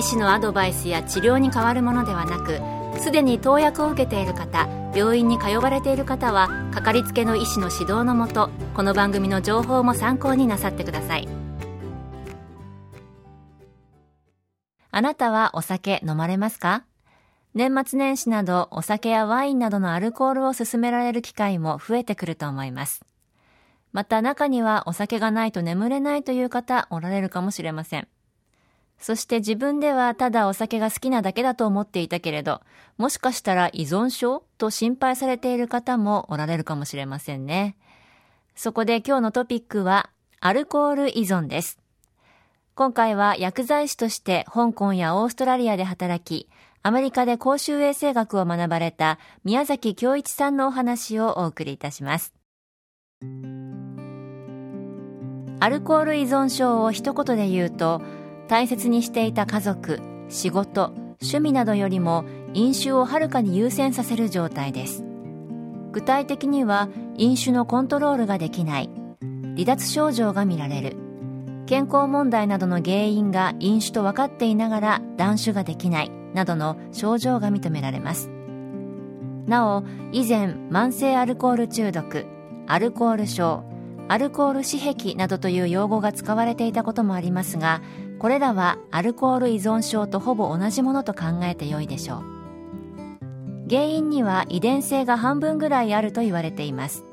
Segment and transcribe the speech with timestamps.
[0.00, 2.58] 医師のアドバイスや治療に変わるものではなく
[3.02, 11.28] すでに投薬を受けている方病院に通われている方はかかりつけの医師の指導のもとこの番組の情報も参考になさってください。
[14.90, 16.84] あなたはお酒飲まれますか？
[17.52, 23.02] 年末年始などお酒やワインなどのアルコールを勧められる機会も増えてくると思います。
[23.92, 28.08] また中にはお酒がないと眠れないという方おられるかもしれません。
[29.00, 32.60] そして自分ではただお酒が好きなだけだと思っていたけれど、
[32.98, 34.44] もしかしたら依存症？
[34.58, 37.76] と心配されている方もおられるかもしれませんね。
[38.54, 41.78] そこで今日のトピックは、アルコール依存です。
[42.74, 46.48] 今回は薬剤師として香港やオーストラリアで働き、
[46.82, 52.34] アメリカで公衆衛生学を学ばれた宮崎京一さんのお話をお送りいたします。
[55.62, 58.02] アルコール依存症を一言で言うと、
[58.50, 65.04] 大切にしていた家族仕事趣味などよりも飲酒をはるかに優先させる状態です。
[65.92, 68.90] 具体的には飲酒のコントロールができない
[69.54, 70.96] 離脱症状が見られる
[71.66, 78.30] 健康問題などの原因が飲酒と分かっていながら断酒ができないなどの症状が認められます。
[79.46, 82.26] なお以前慢性アルコール中毒
[82.66, 83.62] アルコール症
[84.08, 87.80] アルコール死壁などという用語が使われていたこともありますが
[88.18, 92.40] これらはアルコール依存症とほぼ同じものと考えてよいでしょう。
[93.70, 97.04] 原因には遺伝性が半分ぐらいあると言われています。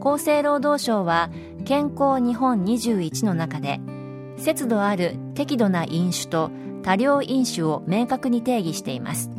[0.00, 1.30] 厚生労働省は
[1.66, 3.78] 健康日本21の中で
[4.38, 6.50] 節度ある適度な飲酒と
[6.82, 9.30] 多量飲酒を明確に定義しています。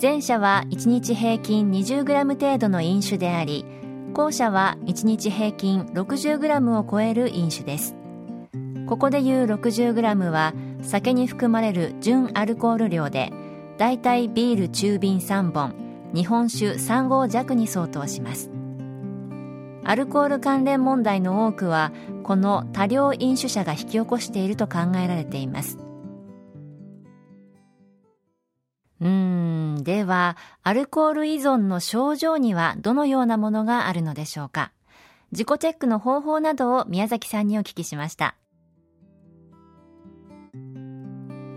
[0.00, 3.66] 前者は1日平均 20g 程度の飲酒であり
[4.12, 7.94] 後者は1日平均 60g を超える飲酒です。
[8.86, 10.52] ここでいう 60g は
[10.82, 13.32] 酒に含まれる純アルコール量で
[13.78, 15.74] だいたいビール中瓶3本
[16.14, 18.50] 日本酒3合弱に相当します。
[19.84, 21.90] アルコール関連問題の多くは
[22.22, 25.78] この多量飲酒者が引き起こしていると考えられています。
[29.82, 34.72] ではアルコール依存の症状にはどのようなものがあるのでしょうか？
[35.32, 38.36] 自己チェックの方法などを宮崎さんにお聞きしました。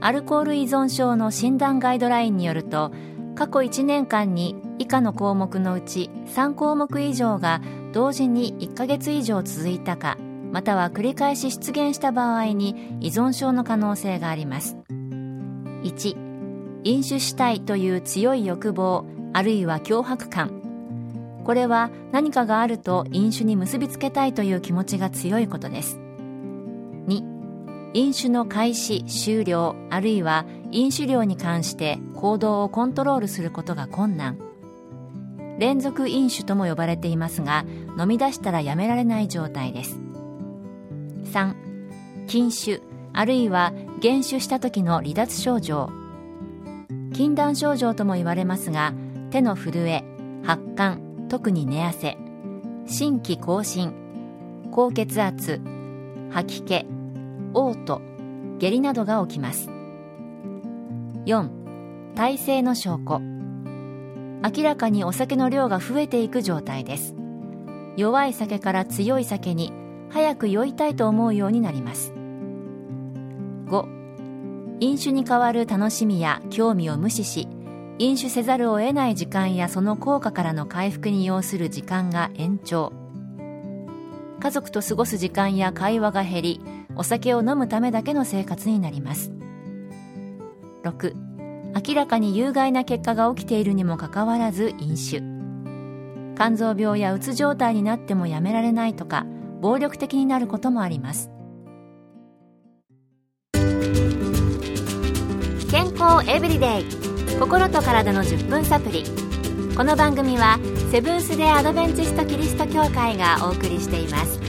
[0.00, 2.92] アルコール依存症の診断ガイドラインによると
[3.34, 7.60] 過去1年間に以下の項目のうち3項目以上が
[7.92, 10.16] 同時に1ヶ月以上続いたか
[10.52, 14.76] または繰り返し出現した場合に依存症の可能性があります。
[15.82, 16.27] 1
[16.88, 19.04] 飲酒したいという強い欲望
[19.34, 20.62] あるいは脅迫感。
[21.44, 25.98] これは何かがあると飲酒に結びつけたいという気持ちが強いことです。
[27.06, 34.38] 2飲酒の開始終了あるいは飲酒量に関して行動をコントロールすることが困難。
[35.58, 37.66] 連続飲酒とも呼ばれていますが
[37.98, 40.00] 飲み出したらやめられない状態です。
[41.34, 41.54] 3
[42.28, 42.80] 禁酒
[43.12, 45.97] あるいは減酒した時の離脱症状。
[47.18, 48.94] 禁断症状とも言われますが
[49.32, 50.04] 手の震え
[50.44, 52.16] 発汗特に寝汗
[52.86, 53.92] 心気更新
[54.70, 55.60] 高血圧
[56.30, 56.86] 吐き気
[57.54, 58.00] 嘔吐
[58.60, 59.68] 下痢などが起きます。
[61.26, 63.18] 4体勢の証拠。
[63.18, 67.16] 明らかにお酒の量が増えていく状態です。
[67.96, 69.72] 弱い酒から強い酒に
[70.08, 72.17] 早く酔いたいと思うようになります。
[74.80, 77.48] 飲酒に代わる楽しみや興味を無視し
[77.98, 82.92] 飲酒せざるを得ない時間やその効果からの回復に要する時間が延長。
[84.40, 86.60] 家族と過ごす時間や会話が減り
[86.94, 89.32] お酒を飲むためだけの生活になります。
[90.84, 91.14] 6
[91.86, 95.20] 明らかに有害な結果が起きているにもかかわらず飲酒。
[96.36, 99.26] 肝臓病やうつ状態になってもやめられないとか
[99.60, 101.30] 暴力的になることもあります。
[106.26, 106.84] エブリデイ
[107.38, 109.04] 心と体の10分サプリ。
[109.76, 110.58] この番組は
[110.90, 114.40] セブンス・デ・アドベンチスト・キリスト教会がお送りしています。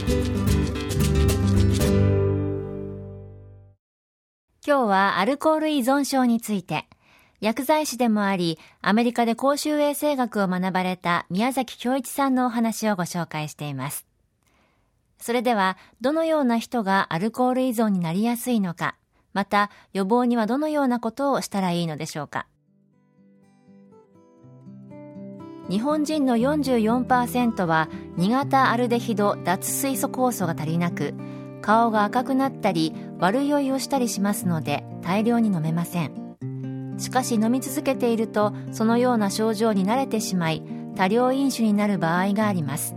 [4.66, 6.86] 今日はアルコール依存症について、
[7.40, 14.06] 薬剤師でもあり、アメリカで公衆衛生学を学ばれた宮崎京一さんのお話をご紹介しています。
[15.18, 18.96] それでは、どのような人がアルコール依存になりやすいのか、
[19.32, 22.46] また予防にはどのようなことをしたらいいのでしょうか？
[25.68, 31.14] 日本人の44%は2型アルデヒド脱水素酵素が足りなく
[31.62, 36.36] 顔が赤くなったり悪酔いをしたりしますので大量に飲めません。
[36.98, 40.62] しかし飲み続けているとそのような症状に慣れてしまい
[40.96, 42.96] 多量飲酒になる場合があります。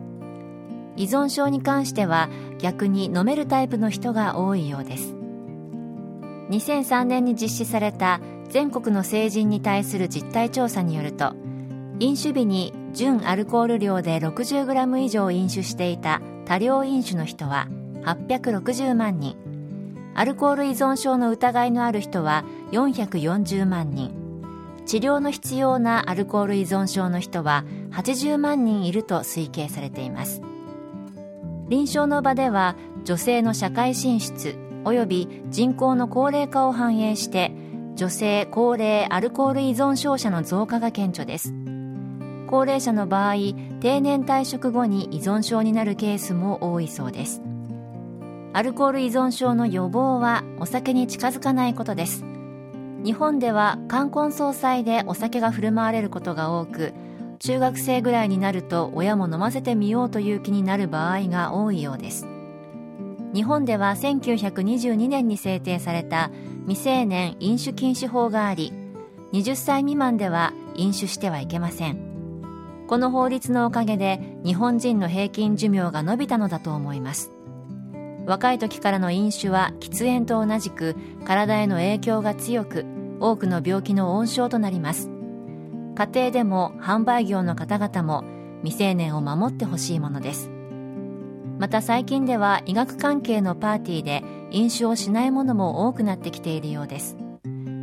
[0.95, 2.29] 依存症に関しては
[2.59, 5.12] 逆に飲めるタイプの人が多いようです。
[6.53, 11.33] 2003年に実施された全国の成人に対する実態調査によると
[11.99, 17.67] 飲酒日に純アルコール量で 60g 以上飲酒していた多量飲酒の人は
[18.03, 19.37] 860万人。
[20.15, 24.13] アルコール依存症の疑いのある人は440万人。
[24.85, 30.41] 治療の必要なアルコール依存症の人は80万人いると推計されています。
[31.69, 37.51] 臨床の場では女性の社会進出及び人口の高齢化を反映して
[37.95, 41.53] 女性高齢アルコール依存症者の増加が顕著です。
[42.47, 43.35] 高齢者の場合
[43.81, 47.41] 定年退職後に依存症になるケースも多いそうです。
[48.53, 52.23] アルコール依存症の予防はお酒に近づかないことです。
[53.03, 56.93] 日本では冠婚葬祭でお酒が振る舞われることが多く
[57.39, 62.32] 中学生ぐらいになると親も飲ませてみようという気になる場合が多いようです。
[63.33, 66.29] 日本では1922年に制定された
[66.67, 68.71] 未成年飲酒禁止法があり
[69.33, 72.13] 20歳未満では飲酒してはいけません。
[72.87, 77.31] この法律のおかげで日本人の平均寿命が伸びたのだと思います。
[78.27, 80.95] 若い時からの飲酒は喫煙と同じく
[81.25, 82.85] 体への影響が強く
[83.19, 85.09] 多くの病気の温床となります。
[85.95, 88.23] 家庭でも販売業の方々も
[88.63, 90.52] 未成年を守ってほしいものです。
[91.59, 97.15] また最近では医学関係のパーティーで飲酒をしないものも多くなってきているようです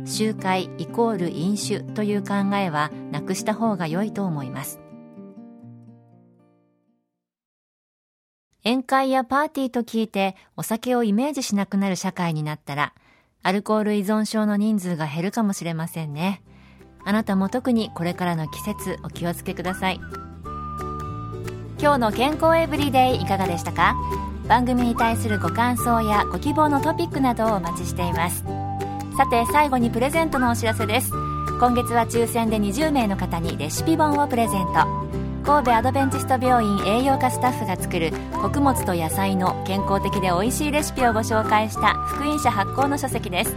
[0.05, 4.79] 集会イコール飲酒という考えはなくした方が良いと思います
[8.63, 12.93] 宴会やパーティーと聞いてお酒をイメージしなくなる社会になったら、
[13.41, 16.43] アルコール依存症の人数が減るかもしれませんね。
[17.03, 19.99] あなたも特にこれからの季節お気をつけください。
[21.81, 23.95] 今日の健康エブリデイいかがでしたか？
[24.47, 28.45] 番組に対するご感想やご希望のトピックなどをお待ちしています。
[29.17, 31.09] さて最後にプレゼントのお知らせです。
[31.59, 34.85] 今月は抽選で20名の方にレシピ本をプレゼント。
[35.43, 43.55] 神戸アドベンチスト病院栄養科スタッフが作る穀物と野菜の健康的で美味しいレシピをご紹介した福音社発行の書籍です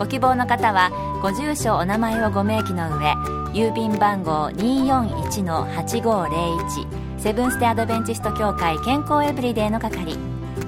[0.00, 0.90] ご希望の方は
[1.22, 3.14] ご住所お名前をご明記の上
[3.52, 10.16] 郵便番号241-8501セブンステアドベンチスト協会健康エブリデイの係。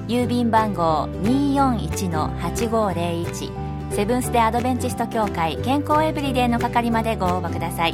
[0.07, 7.93] 郵便番号241-8501セブンステアドベンチスト協会健康エブリデイの係までご応募ください。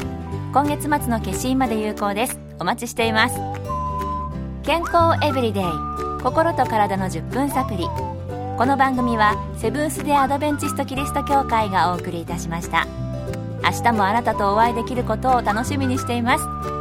[0.53, 2.39] 今月末の消印まで有効です。
[2.59, 3.39] お待ちしています。
[4.61, 5.63] 健康エブリデイ。
[6.21, 7.87] 心と体の10分サプリ。
[8.59, 12.85] この番組はセブンス・デ・アドベンチスト・キリスト教会がお送りいたしました。
[13.63, 16.80] 明日もあなたとお会いできることを楽しみにしています。